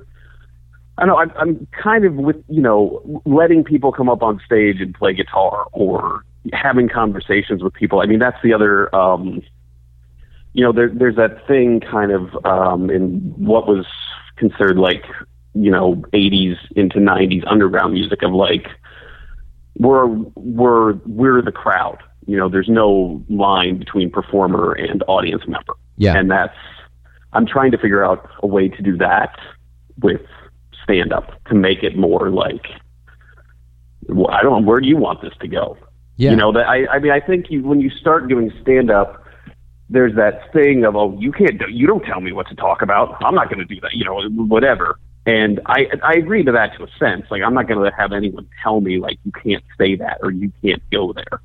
[0.98, 1.16] I know.
[1.16, 5.14] I'm, I'm kind of with you know letting people come up on stage and play
[5.14, 8.00] guitar or having conversations with people.
[8.00, 8.94] I mean, that's the other.
[8.94, 9.42] Um,
[10.52, 13.86] you know, there, there's that thing kind of um, in what was
[14.36, 15.04] considered like
[15.54, 18.68] you know 80s into 90s underground music of like
[19.78, 21.98] we're we're we're the crowd.
[22.26, 25.74] You know, there's no line between performer and audience member.
[25.96, 26.16] Yeah.
[26.16, 26.56] And that's
[27.32, 29.38] I'm trying to figure out a way to do that
[30.02, 30.22] with
[30.82, 32.66] stand up to make it more like
[34.08, 35.76] well, I don't know where do you want this to go?
[36.16, 36.30] Yeah.
[36.30, 39.24] You know, that I I mean I think you when you start doing stand up
[39.90, 42.82] there's that thing of oh you can't do, you don't tell me what to talk
[42.82, 43.16] about.
[43.24, 44.98] I'm not going to do that, you know, whatever.
[45.28, 47.26] And I I agree to that to a sense.
[47.30, 50.30] Like I'm not going to have anyone tell me like you can't say that or
[50.30, 51.42] you can't go there.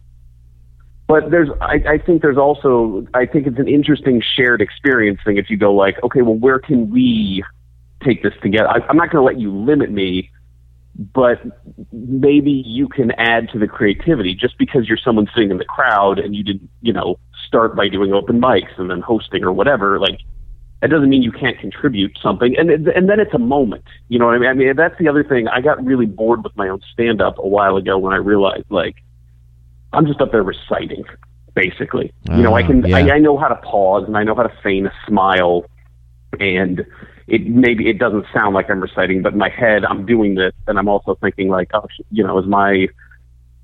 [1.05, 5.35] But there's I, I think there's also I think it's an interesting shared experience thing
[5.35, 7.43] if you go like okay well where can we
[8.05, 8.69] take this together?
[8.69, 10.31] I, I'm not going to let you limit me,
[10.95, 11.41] but
[11.91, 16.19] maybe you can add to the creativity just because you're someone sitting in the crowd
[16.19, 19.99] and you didn't you know start by doing open mics and then hosting or whatever
[19.99, 20.21] like
[20.83, 22.57] that doesn't mean you can't contribute something.
[22.57, 23.85] And and then it's a moment.
[24.09, 24.49] You know what I mean?
[24.49, 25.47] I mean that's the other thing.
[25.47, 28.65] I got really bored with my own stand up a while ago when I realized
[28.69, 28.95] like
[29.93, 31.05] I'm just up there reciting,
[31.55, 32.11] basically.
[32.25, 32.97] you know, I Ah, can yeah.
[32.97, 35.65] I, I know how to pause and I know how to feign a smile
[36.39, 36.85] and
[37.27, 40.51] it maybe it doesn't sound like I'm reciting, but in my head I'm doing this
[40.67, 42.87] and I'm also thinking like, oh, sh- you know, is my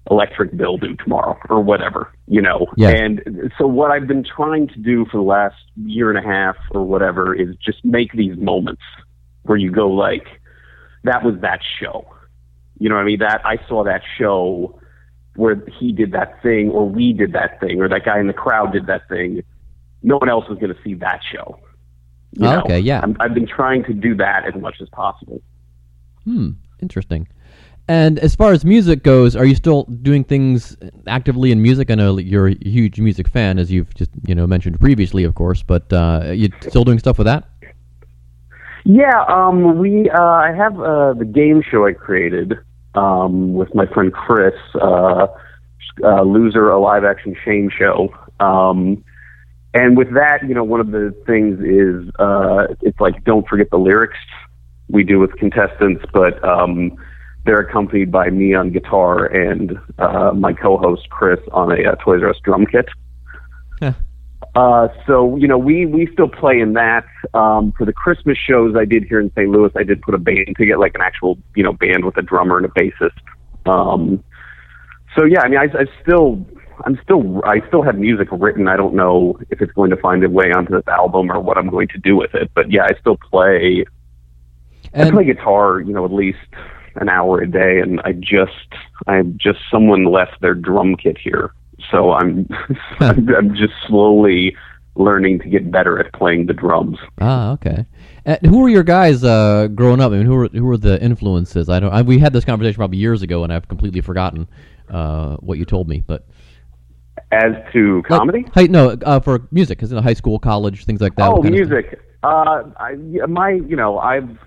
[0.09, 2.67] electric bill due tomorrow or whatever, you know.
[2.75, 2.89] Yeah.
[2.89, 6.55] And so what I've been trying to do for the last year and a half
[6.71, 8.81] or whatever is just make these moments
[9.43, 10.27] where you go like,
[11.03, 12.05] that was that show.
[12.79, 13.19] You know what I mean?
[13.19, 14.79] That I saw that show
[15.35, 18.33] where he did that thing or we did that thing or that guy in the
[18.33, 19.41] crowd did that thing.
[20.01, 21.59] No one else is going to see that show.
[22.31, 22.61] You Oh, know?
[22.61, 23.01] okay, yeah.
[23.03, 25.41] I'm, I've been trying to do that as much as possible.
[26.23, 26.51] Hmm.
[26.81, 27.27] Interesting.
[27.89, 31.89] And as far as music goes, are you still doing things actively in music?
[31.89, 35.33] I know you're a huge music fan, as you've just you know mentioned previously, of
[35.33, 35.63] course.
[35.63, 37.49] But uh, you still doing stuff with that?
[38.85, 42.53] Yeah, um, we uh, I have uh, the game show I created
[42.93, 45.25] um, with my friend Chris, uh,
[46.03, 48.13] uh, Loser, a live action shame show.
[48.39, 49.03] Um,
[49.73, 53.71] and with that, you know, one of the things is uh, it's like don't forget
[53.71, 54.19] the lyrics
[54.89, 56.95] we do with contestants, but um,
[57.49, 62.21] they're accompanied by me on guitar and uh, my co-host Chris on a uh, Toys
[62.21, 62.85] R Us drum kit.
[63.81, 63.93] Yeah.
[64.53, 67.05] Uh, so you know, we we still play in that.
[67.33, 69.49] Um, for the Christmas shows I did here in St.
[69.49, 72.17] Louis, I did put a band to get like an actual you know band with
[72.17, 73.17] a drummer and a bassist.
[73.65, 74.23] Um,
[75.17, 76.45] so yeah, I mean, I, I still,
[76.85, 78.67] I'm still, I still have music written.
[78.67, 81.57] I don't know if it's going to find a way onto this album or what
[81.57, 82.51] I'm going to do with it.
[82.53, 83.85] But yeah, I still play.
[84.93, 86.37] I And play guitar, you know, at least
[86.99, 88.51] an hour a day, and I just,
[89.07, 91.51] I'm just someone left their drum kit here,
[91.91, 92.47] so I'm,
[92.99, 94.55] I'm, I'm just slowly
[94.95, 96.97] learning to get better at playing the drums.
[97.21, 97.85] ah, okay.
[98.25, 100.11] And who were your guys uh, growing up?
[100.11, 101.69] I mean, who were who were the influences?
[101.69, 101.91] I don't.
[101.93, 104.49] I, we had this conversation probably years ago, and I've completely forgotten
[104.89, 106.03] uh, what you told me.
[106.05, 106.27] But
[107.31, 110.99] As to like, comedy, hi, no, uh, for music, because in high school, college, things
[110.99, 111.29] like that.
[111.29, 112.01] oh, music.
[112.23, 112.95] uh, I,
[113.27, 114.37] my, you know, I've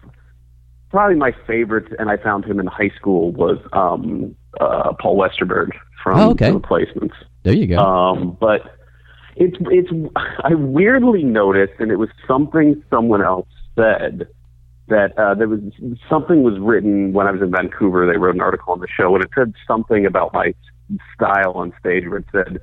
[0.93, 5.71] probably my favorite, and I found him in high school was um, uh, Paul Westerberg
[6.03, 6.51] from Oh, okay.
[6.51, 7.15] The Replacements.
[7.43, 7.79] there you go.
[7.79, 8.77] Um, but
[9.35, 9.91] it's it's
[10.45, 14.29] I weirdly noticed, and it was something someone else said
[14.89, 15.61] that uh, there was
[16.09, 18.07] something was written when I was in Vancouver.
[18.07, 20.55] They wrote an article on the show, and it said something about my
[21.15, 22.61] style on stage, where it said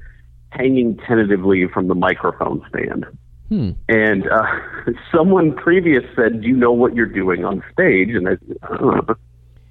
[0.51, 3.05] hanging tentatively from the microphone stand.
[3.49, 3.71] Hmm.
[3.87, 4.43] And uh,
[5.15, 9.13] someone previous said, "Do you know what you're doing on stage?" And I, I.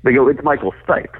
[0.04, 1.14] They go, "It's Michael Stipe."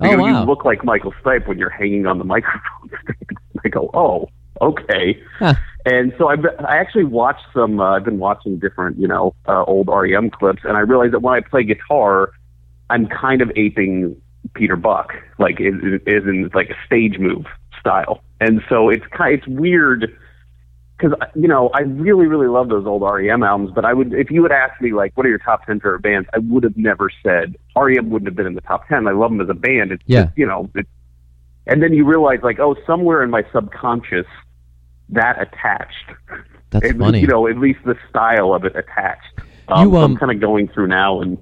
[0.00, 0.40] They Oh, go, wow.
[0.40, 2.90] You look like Michael Stipe when you're hanging on the microphone.
[3.64, 4.28] I go, "Oh,
[4.60, 5.54] okay." Huh.
[5.86, 7.80] And so I've I actually watched some.
[7.80, 11.20] Uh, I've been watching different, you know, uh, old REM clips, and I realized that
[11.20, 12.30] when I play guitar,
[12.90, 14.20] I'm kind of aping
[14.54, 15.74] Peter Buck, like is,
[16.06, 17.46] is in like a stage move
[17.78, 18.22] style.
[18.40, 20.16] And so it's kind, it's weird
[20.98, 24.30] because you know I really really love those old REM albums, but I would if
[24.30, 26.76] you would ask me like what are your top ten favorite bands, I would have
[26.76, 29.06] never said REM wouldn't have been in the top ten.
[29.06, 29.92] I love them as a band.
[29.92, 30.24] It's Yeah.
[30.24, 30.86] just, you know, it,
[31.66, 34.26] and then you realize like oh somewhere in my subconscious
[35.10, 36.10] that attached.
[36.70, 37.20] That's At- funny.
[37.20, 39.40] You know, at least the style of it attached.
[39.68, 41.38] Um, You, um, I'm kind of going through now and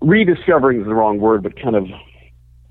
[0.00, 1.86] rediscovering is the wrong word, but kind of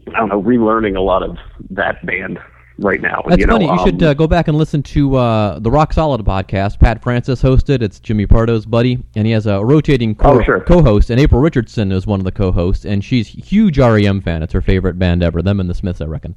[0.08, 1.38] I don't know, relearning a lot of
[1.72, 2.40] that band
[2.80, 3.22] right now.
[3.28, 3.66] That's you know, funny.
[3.68, 6.80] You should um, uh, go back and listen to uh, the Rock Solid podcast.
[6.80, 7.82] Pat Francis hosted.
[7.82, 10.62] It's Jimmy Pardo's buddy, and he has a rotating co- Oh, sure.
[10.62, 11.10] co-host.
[11.10, 14.44] And April Richardson is one of the co-hosts, and she's a huge REM fan.
[14.44, 15.42] It's her favorite band ever.
[15.42, 16.36] Them and the Smiths, I reckon.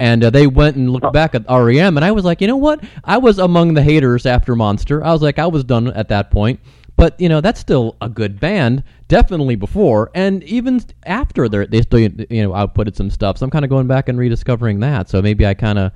[0.00, 0.92] And uh, they went and Oh.
[0.92, 2.82] looked back at REM, and I was like, you know what?
[3.04, 5.04] I was among the haters after Monster.
[5.04, 6.60] I was like, I was done at that point.
[7.02, 11.82] But you know that's still a good band, definitely before and even after they they
[11.82, 12.08] still you
[12.44, 13.38] know outputted some stuff.
[13.38, 15.08] So I'm kind of going back and rediscovering that.
[15.08, 15.90] So maybe I kind of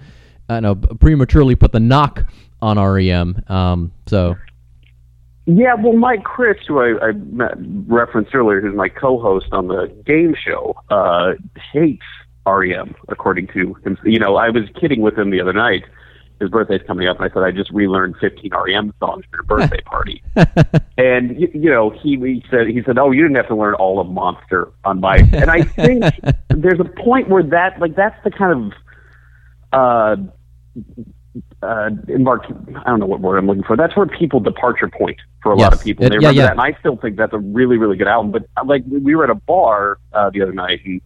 [0.49, 2.25] I know prematurely put the knock
[2.61, 3.41] on REM.
[3.47, 4.35] Um, so
[5.45, 7.55] Yeah, well, Mike Chris, who I, I met,
[7.87, 11.35] referenced earlier, who's my co-host on the game show, uh,
[11.73, 12.03] hates
[12.45, 13.97] REM, according to him.
[14.05, 15.85] You know, I was kidding with him the other night.
[16.41, 19.45] His birthday's coming up, and I said I just relearned 15 REM songs for your
[19.45, 20.23] birthday party.
[20.99, 23.75] and you, you know, he, he said he said, "Oh, you didn't have to learn
[23.75, 26.05] all of Monster on my." And I think
[26.49, 28.73] there's a point where that, like, that's the kind of
[29.73, 30.17] uh,
[31.63, 32.45] uh, embark.
[32.77, 33.77] I don't know what word I'm looking for.
[33.77, 36.05] That's where people departure point for a lot of people.
[36.05, 36.43] It- They remember yeah.
[36.47, 38.31] that, and I still think that's a really, really good album.
[38.33, 41.01] But uh, like, we were at a bar uh, the other night, and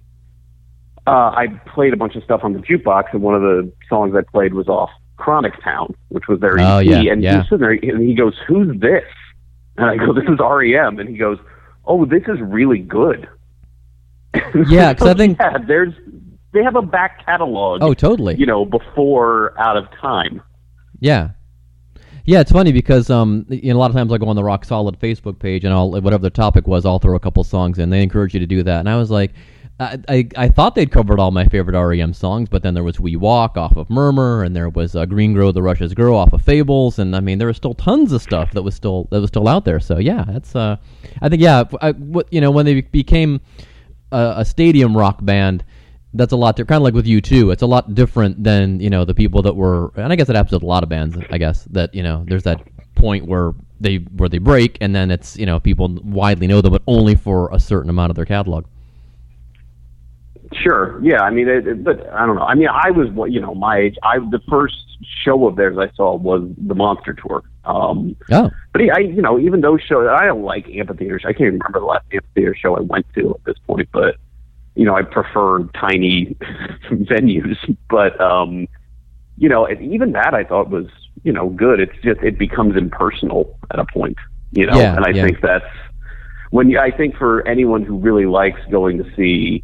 [1.07, 4.15] uh, I played a bunch of stuff on the jukebox, and one of the songs
[4.17, 4.91] I played was off
[5.21, 6.87] Chronic Town, which was their Oh, EP.
[6.87, 7.37] yeah, and yeah.
[7.41, 9.05] he's sitting there, and he goes, "Who's this?"
[9.77, 11.39] And I go, "This is REM." And he goes,
[11.85, 13.29] "Oh, this is really good."
[14.69, 15.95] Yeah, 'cause I think- yeah, there's
[16.53, 17.81] they have a back catalog.
[17.83, 18.35] oh, totally.
[18.37, 20.43] you know, before Out of Time.
[20.99, 21.31] Yeah.
[22.25, 24.45] Yeah, it's funny because um, you know, a lot of times I go on the
[24.45, 27.79] Rock Solid Facebook page and I'll whatever the topic was, I'll throw a couple songs
[27.79, 27.91] in.
[27.91, 29.33] They encourage you to do that, and I was like,
[29.81, 33.17] I, I, thought they'd covered all my favorite REM songs, but then there was We
[33.17, 36.43] Walk off of Murmur, and there was uh, Green Grow the Rushes Grow off of
[36.43, 39.29] Fables, and I mean there was still tons of stuff that was still that was
[39.29, 39.81] still out there.
[39.81, 40.77] So yeah, that's uh,
[41.23, 43.41] I think yeah, I, what you know when they became
[44.13, 45.65] a, a stadium rock band,
[46.13, 46.57] that's a lot.
[46.57, 47.51] Kind of like with U2.
[47.51, 49.93] It's a lot different than you know the people that were.
[49.97, 51.17] And I guess it happens with a lot of bands.
[51.31, 52.61] I guess that you know there's that
[52.97, 56.73] point where they where they break, and then it's you know people widely know them,
[56.73, 58.67] but only for a certain amount of their catalog.
[60.63, 61.21] Sure, yeah.
[61.23, 62.43] I mean, it, it, but I don't know.
[62.43, 63.97] I mean, I was, what you know, my age.
[64.03, 64.75] I the first
[65.25, 67.43] show of theirs I saw was the Monster Tour.
[67.65, 71.23] Um, Oh, but I, you know, even those shows, I don't like amphitheaters.
[71.25, 73.89] I can't even remember the last amphitheater show I went to at this point.
[73.93, 74.17] But
[74.75, 76.37] you know, I prefer tiny
[76.91, 77.57] venues.
[77.89, 78.67] But um,
[79.37, 80.87] you know, even that I thought was,
[81.23, 81.81] you know, good.
[81.81, 84.17] It's just it becomes impersonal at a point.
[84.53, 85.25] You know, Yeah, and I yeah.
[85.25, 85.65] think that's
[86.51, 89.63] when you, I think for anyone who really likes going to see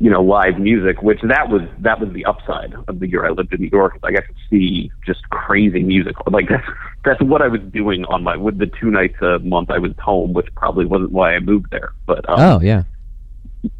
[0.00, 3.30] you know, live music, which that was that was the upside of the year I
[3.30, 3.98] lived in New York.
[4.02, 6.16] Like I could see just crazy music.
[6.26, 6.66] Like that's
[7.04, 9.92] that's what I was doing on my with the two nights a month I was
[9.98, 11.92] home, which probably wasn't why I moved there.
[12.06, 12.84] But um, oh yeah,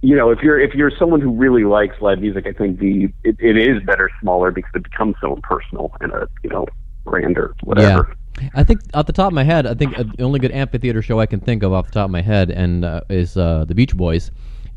[0.02, 3.08] you know, if you're if you're someone who really likes live music, I think the
[3.24, 6.66] it, it is better smaller because it becomes so impersonal and a you know
[7.06, 8.14] grander whatever.
[8.54, 11.00] I think off the top of my head, I think uh, the only good amphitheater
[11.00, 13.64] show I can think of off the top of my head and uh, is uh,
[13.66, 14.30] the Beach Boys.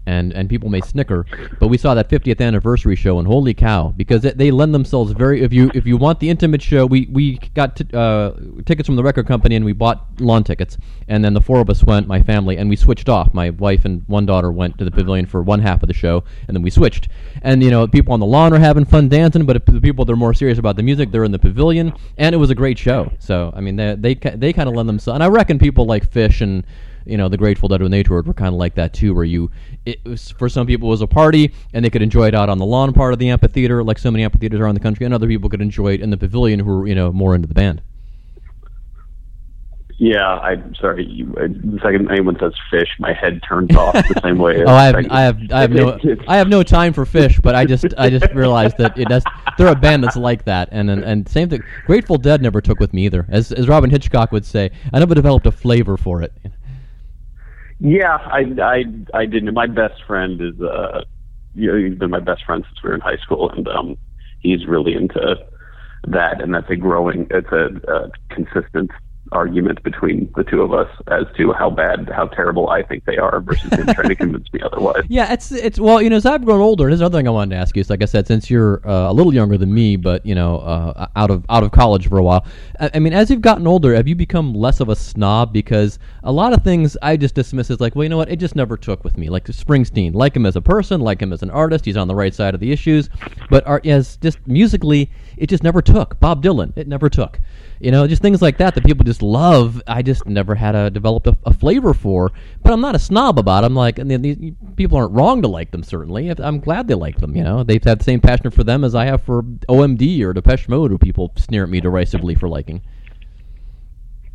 [0.06, 1.26] And, and people may snicker,
[1.60, 3.94] but we saw that 50th anniversary show, and holy cow!
[3.96, 5.42] Because they, they lend themselves very.
[5.42, 8.32] If you if you want the intimate show, we we got t- uh,
[8.66, 11.70] tickets from the record company, and we bought lawn tickets, and then the four of
[11.70, 13.34] us went, my family, and we switched off.
[13.34, 16.26] My wife and one daughter went to the pavilion for one half of the show,
[16.48, 17.08] and then we switched.
[17.42, 20.12] And you know, people on the lawn are having fun dancing, but the people that
[20.12, 22.78] are more serious about the music, they're in the pavilion, and it was a great
[22.78, 23.10] show.
[23.20, 26.12] So I mean, they they they kind of lend themselves, and I reckon people like
[26.12, 26.66] Phish and
[27.06, 29.24] you know the Grateful Dead when they toured were kind of like that too, where
[29.24, 29.52] you
[29.86, 32.50] it was for some people it was a party and they could enjoy it out
[32.50, 35.14] on the lawn part of the amphitheater, like so many amphitheaters around the country, and
[35.14, 37.54] other people could enjoy it in the pavilion who were you know more into the
[37.54, 37.82] band.
[39.98, 41.06] Yeah, I'm sorry.
[41.06, 44.62] You, uh, the second anyone says Phish, my head turns off the same way.
[44.68, 47.56] Oh, I have, I have, I have no, I have no time for Phish, but
[47.56, 49.24] I just, I just realized that it does.
[49.58, 51.64] They're a band that's like that, and and, and same thing.
[51.86, 54.72] Grateful Dead never took with me either, as as Robyn Hitchcock would say.
[54.92, 56.34] I never developed a flavor for it.
[57.84, 59.54] Yeah, I, I, I didn't.
[59.54, 61.02] My best friend is, uh,
[61.54, 63.98] you know, he's been my best friend since we were in high school, and um,
[64.40, 65.36] he's really into
[66.08, 68.90] that, and that's a growing, it's a, a consistent
[69.34, 73.18] argument between the two of us as to how bad, how terrible I think they
[73.18, 75.04] are, versus him trying to convince me otherwise.
[75.10, 77.32] Yeah, it's it's well, you know, as I've grown older, and there's another thing I
[77.32, 77.82] wanted to ask you.
[77.82, 80.60] Is like I said, since you're uh, a little younger than me, but you know,
[80.60, 82.46] uh, out of out of college for a while.
[82.80, 85.52] I, I mean, as you've gotten older, have you become less of a snob?
[85.54, 88.40] Because a lot of things I just dismiss as like, well, you know what, it
[88.40, 89.30] just never took with me.
[89.30, 92.16] Like Springsteen, like him as a person, like him as an artist, he's on the
[92.16, 93.10] right side of the issues.
[93.50, 96.20] But art, as just musically, it just never took.
[96.20, 97.40] Bob Dylan, it never took.
[97.80, 99.82] You know, just things like that that people just love.
[99.88, 102.32] I just never had a developed a, a flavor for.
[102.62, 103.64] But I'm not a snob about.
[103.64, 103.68] It.
[103.68, 105.84] I'm like, and the- these people aren't wrong to like them.
[105.84, 107.36] Certainly, I'm glad they like them.
[107.36, 110.34] You know, they've had the same passion for them as I have for OMD or
[110.34, 112.82] Depeche Mode, who people sneer at me derisively for liking.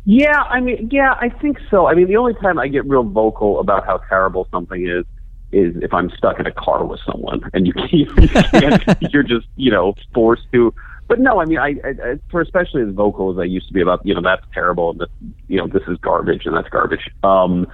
[0.05, 1.87] Yeah, I mean, yeah, I think so.
[1.87, 5.05] I mean, the only time I get real vocal about how terrible something is
[5.51, 8.83] is if I'm stuck in a car with someone and you can't, you can't
[9.13, 10.73] you're just you know forced to.
[11.09, 13.81] But no, I mean, I, I for especially as vocal as I used to be
[13.81, 15.09] about you know that's terrible and this
[15.47, 17.09] you know this is garbage and that's garbage.
[17.23, 17.67] Um,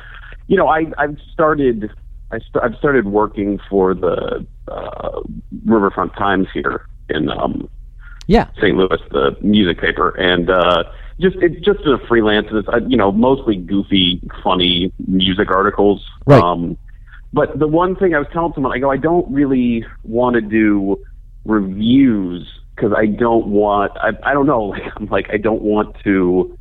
[0.47, 1.91] you know, I I've started
[2.31, 5.21] I st- I've started working for the uh,
[5.65, 7.69] Riverfront Times here in um
[8.27, 8.47] Yeah.
[8.55, 8.75] St.
[8.77, 10.86] Louis, the music paper, and uh,
[11.19, 16.05] just it's just as a freelance, it's, uh, you know, mostly goofy, funny music articles.
[16.25, 16.41] Right.
[16.41, 16.77] Um,
[17.33, 20.41] but the one thing I was telling someone, I go, I don't really want to
[20.41, 21.03] do
[21.43, 25.95] reviews because I don't want, I, I don't know, like, I'm like, I don't want
[26.03, 26.57] to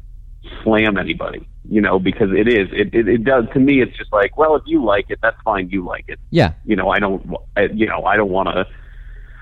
[0.63, 4.13] slam anybody, you know, because it is, it, it, it does, to me, it's just
[4.13, 6.19] like, well, if you like it, that's fine, you like it.
[6.31, 6.53] Yeah.
[6.65, 8.67] You know, I don't, I, you know, I don't want to,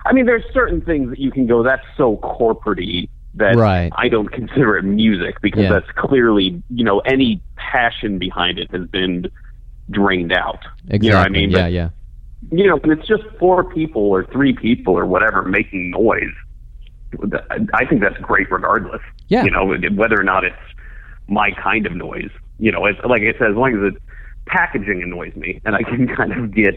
[0.05, 3.91] I mean, there's certain things that you can go, that's so corporate that Right.
[3.97, 5.73] I don't consider it music because Yeah.
[5.73, 9.31] that's clearly, you know, any passion behind it has been
[9.91, 10.59] drained out.
[10.89, 11.07] Exactly.
[11.07, 11.51] You know what I mean?
[11.51, 11.89] Yeah, But, yeah.
[12.51, 16.35] You know, when it's just four people or three people or whatever making noise,
[17.75, 19.01] I think that's great regardless.
[19.29, 19.45] Yeah.
[19.45, 20.57] You know, whether or not it's
[21.29, 22.31] my kind of noise.
[22.59, 24.05] You know, it's like I said, as long as it's
[24.47, 26.75] packaging annoys me and I can kind of get,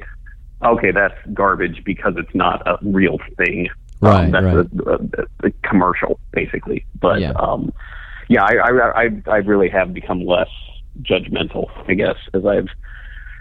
[0.64, 3.70] okay, that's garbage because it's not a real thing.
[4.02, 4.56] Right, um, that's right.
[4.88, 6.86] A, a, a commercial, basically.
[7.00, 7.32] But Yeah.
[7.32, 7.72] um,
[8.28, 10.50] yeah, I, I, I, I really have become less
[11.02, 12.68] judgmental, I guess, as I've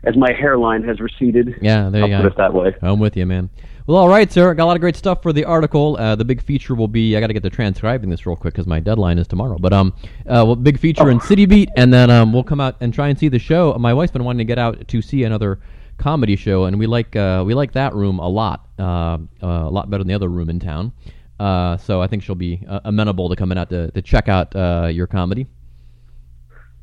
[0.07, 1.55] as my hairline has receded.
[1.63, 2.29] Yeah, there I'll you put go.
[2.29, 2.75] it that way.
[2.83, 3.49] I'm with you, man.
[3.87, 4.55] Well, all right, sir.
[4.55, 5.99] Got a lot of great stuff for the article.
[5.99, 7.15] Uh, the big feature will be.
[7.17, 9.59] I got to get to transcribing this real quick because my deadline is tomorrow.
[9.61, 12.77] But um, uh, well, big feature in City Beat, and then um, we'll come out
[12.81, 13.75] and try and see the show.
[13.75, 15.61] My wife's been wanting to get out to see another
[15.99, 19.71] comedy show, and we like uh, we like that room a lot, uh, uh, a
[19.71, 20.93] lot better than the other room in town.
[21.39, 24.57] Uh, so I think she'll be uh, amenable to coming out to, to check out
[24.57, 25.47] uh, your comedy.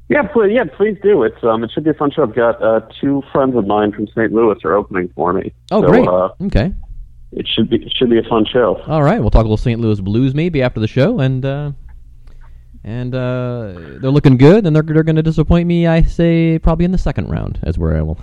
[0.09, 1.23] Yeah, please, yeah, please do.
[1.23, 2.23] It's um, it should be a fun show.
[2.23, 4.33] I've got uh, two friends of mine from St.
[4.33, 5.53] Louis are opening for me.
[5.71, 6.05] Oh, so, great.
[6.05, 6.73] Uh, okay.
[7.31, 8.81] It should be it should be a fun show.
[8.87, 9.79] All right, we'll talk a little St.
[9.79, 11.71] Louis blues maybe after the show, and uh,
[12.83, 15.87] and uh, they're looking good, and they're they're going to disappoint me.
[15.87, 18.19] I say probably in the second round, as where I will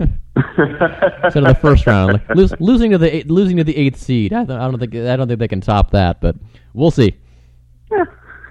[0.00, 3.98] instead of the first round, like, lose, losing to the eight, losing to the eighth
[3.98, 4.32] seed.
[4.32, 6.36] I don't, I don't think I don't think they can top that, but
[6.72, 7.16] we'll see.
[7.90, 8.04] Yeah,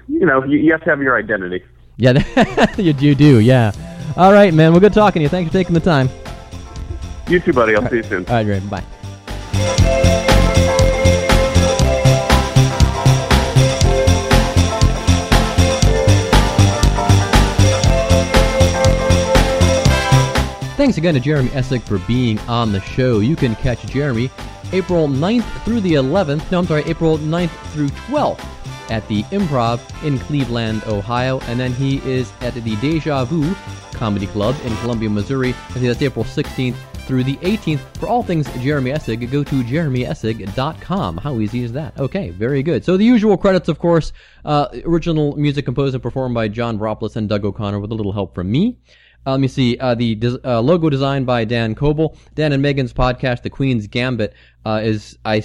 [0.08, 1.64] you know, you, you have to have your identity.
[1.98, 2.24] Yeah,
[2.78, 3.40] you, you do.
[3.40, 3.72] Yeah.
[4.16, 4.72] All right, man.
[4.72, 5.30] Well, good talking to you.
[5.30, 6.10] Thanks for taking the time.
[7.28, 7.76] You too, buddy.
[7.76, 8.26] I'll see you soon.
[8.26, 8.70] All right, great.
[8.70, 9.96] Bye.
[20.80, 23.20] Thanks again to Jeremy Essig for being on the show.
[23.20, 24.32] You can catch Jeremy
[24.72, 26.50] April 9th through the 11th.
[26.52, 28.42] No, I'm sorry, April 9th through 12th
[28.90, 31.42] at the Improv in Cleveland, Ohio.
[31.42, 33.54] And then he is at the Deja Vu
[33.92, 35.50] Comedy Club in Columbia, Missouri.
[35.50, 37.82] I think that's April 16th through the 18th.
[37.98, 41.18] For all things Jeremy Essig, go to jeremyessig.com.
[41.18, 42.00] How easy is that?
[42.00, 42.86] Okay, very good.
[42.86, 44.14] So the usual credits, of course,
[44.46, 48.14] uh, original music composed and performed by John Veropoulos and Doug O'Connor with a little
[48.14, 48.78] help from me.
[49.30, 49.78] Uh, let me see.
[49.78, 52.18] Uh, the des- uh, logo designed by Dan Coble.
[52.34, 54.34] Dan and Megan's podcast, The Queen's Gambit,
[54.66, 55.44] uh, is I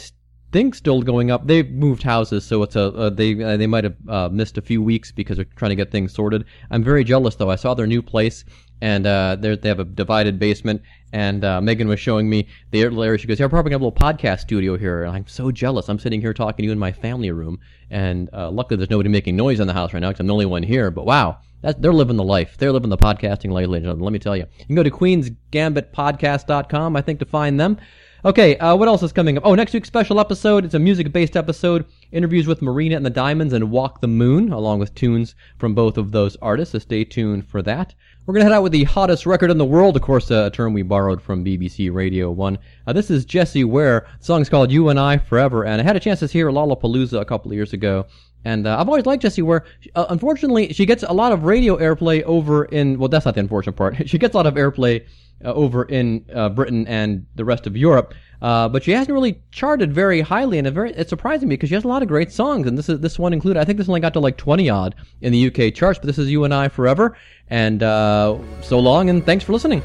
[0.52, 1.46] think still going up.
[1.46, 4.80] They've moved houses, so it's a they uh, they might have uh, missed a few
[4.82, 6.46] weeks because they're trying to get things sorted.
[6.70, 7.50] I'm very jealous though.
[7.50, 8.46] I saw their new place,
[8.80, 10.80] and they're- they have a divided basement.
[11.12, 13.18] And Megan was showing me the area.
[13.18, 15.50] She goes, "Yeah, we're probably gonna have a little podcast studio here." And I'm so
[15.50, 15.90] jealous.
[15.90, 17.58] I'm sitting here talking to you in my family room,
[17.90, 20.46] and luckily there's nobody making noise in the house right now because I'm the only
[20.46, 20.90] one here.
[20.90, 22.56] But wow, that's, they're living the life.
[22.58, 23.66] They're living the podcasting life.
[23.68, 24.44] Let me tell you.
[24.58, 27.78] You can go to queensgambitpodcast.com, I think, to find them.
[28.26, 29.44] Okay, uh, what else is coming up?
[29.46, 30.64] Oh, next week's special episode.
[30.64, 31.84] It's a music-based episode.
[32.10, 35.98] Interviews with Marina and the Diamonds and Walk the Moon, along with tunes from both
[35.98, 36.72] of those artists.
[36.72, 37.94] So stay tuned for that.
[38.24, 40.50] We're gonna head out with the hottest record in the world, of course, uh, a
[40.50, 42.56] term we borrowed from BBC Radio One.
[42.86, 44.06] Uh, this is Jessie Ware.
[44.20, 47.20] The song's called "You and I Forever," and I had a chance to hear Lollapalooza
[47.20, 48.06] a couple of years ago.
[48.44, 49.64] And uh, I've always liked Jessie Ware.
[49.94, 52.98] Uh, unfortunately, she gets a lot of radio airplay over in.
[52.98, 54.08] Well, that's not the unfortunate part.
[54.08, 55.06] she gets a lot of airplay
[55.44, 58.14] uh, over in uh, Britain and the rest of Europe.
[58.42, 61.74] Uh, but she hasn't really charted very highly, and very, it's surprising me because she
[61.74, 63.58] has a lot of great songs, and this is this one included.
[63.58, 66.18] I think this only got to like twenty odd in the UK charts, but this
[66.18, 67.16] is "You and I Forever,"
[67.48, 69.82] and uh, so long, and thanks for listening.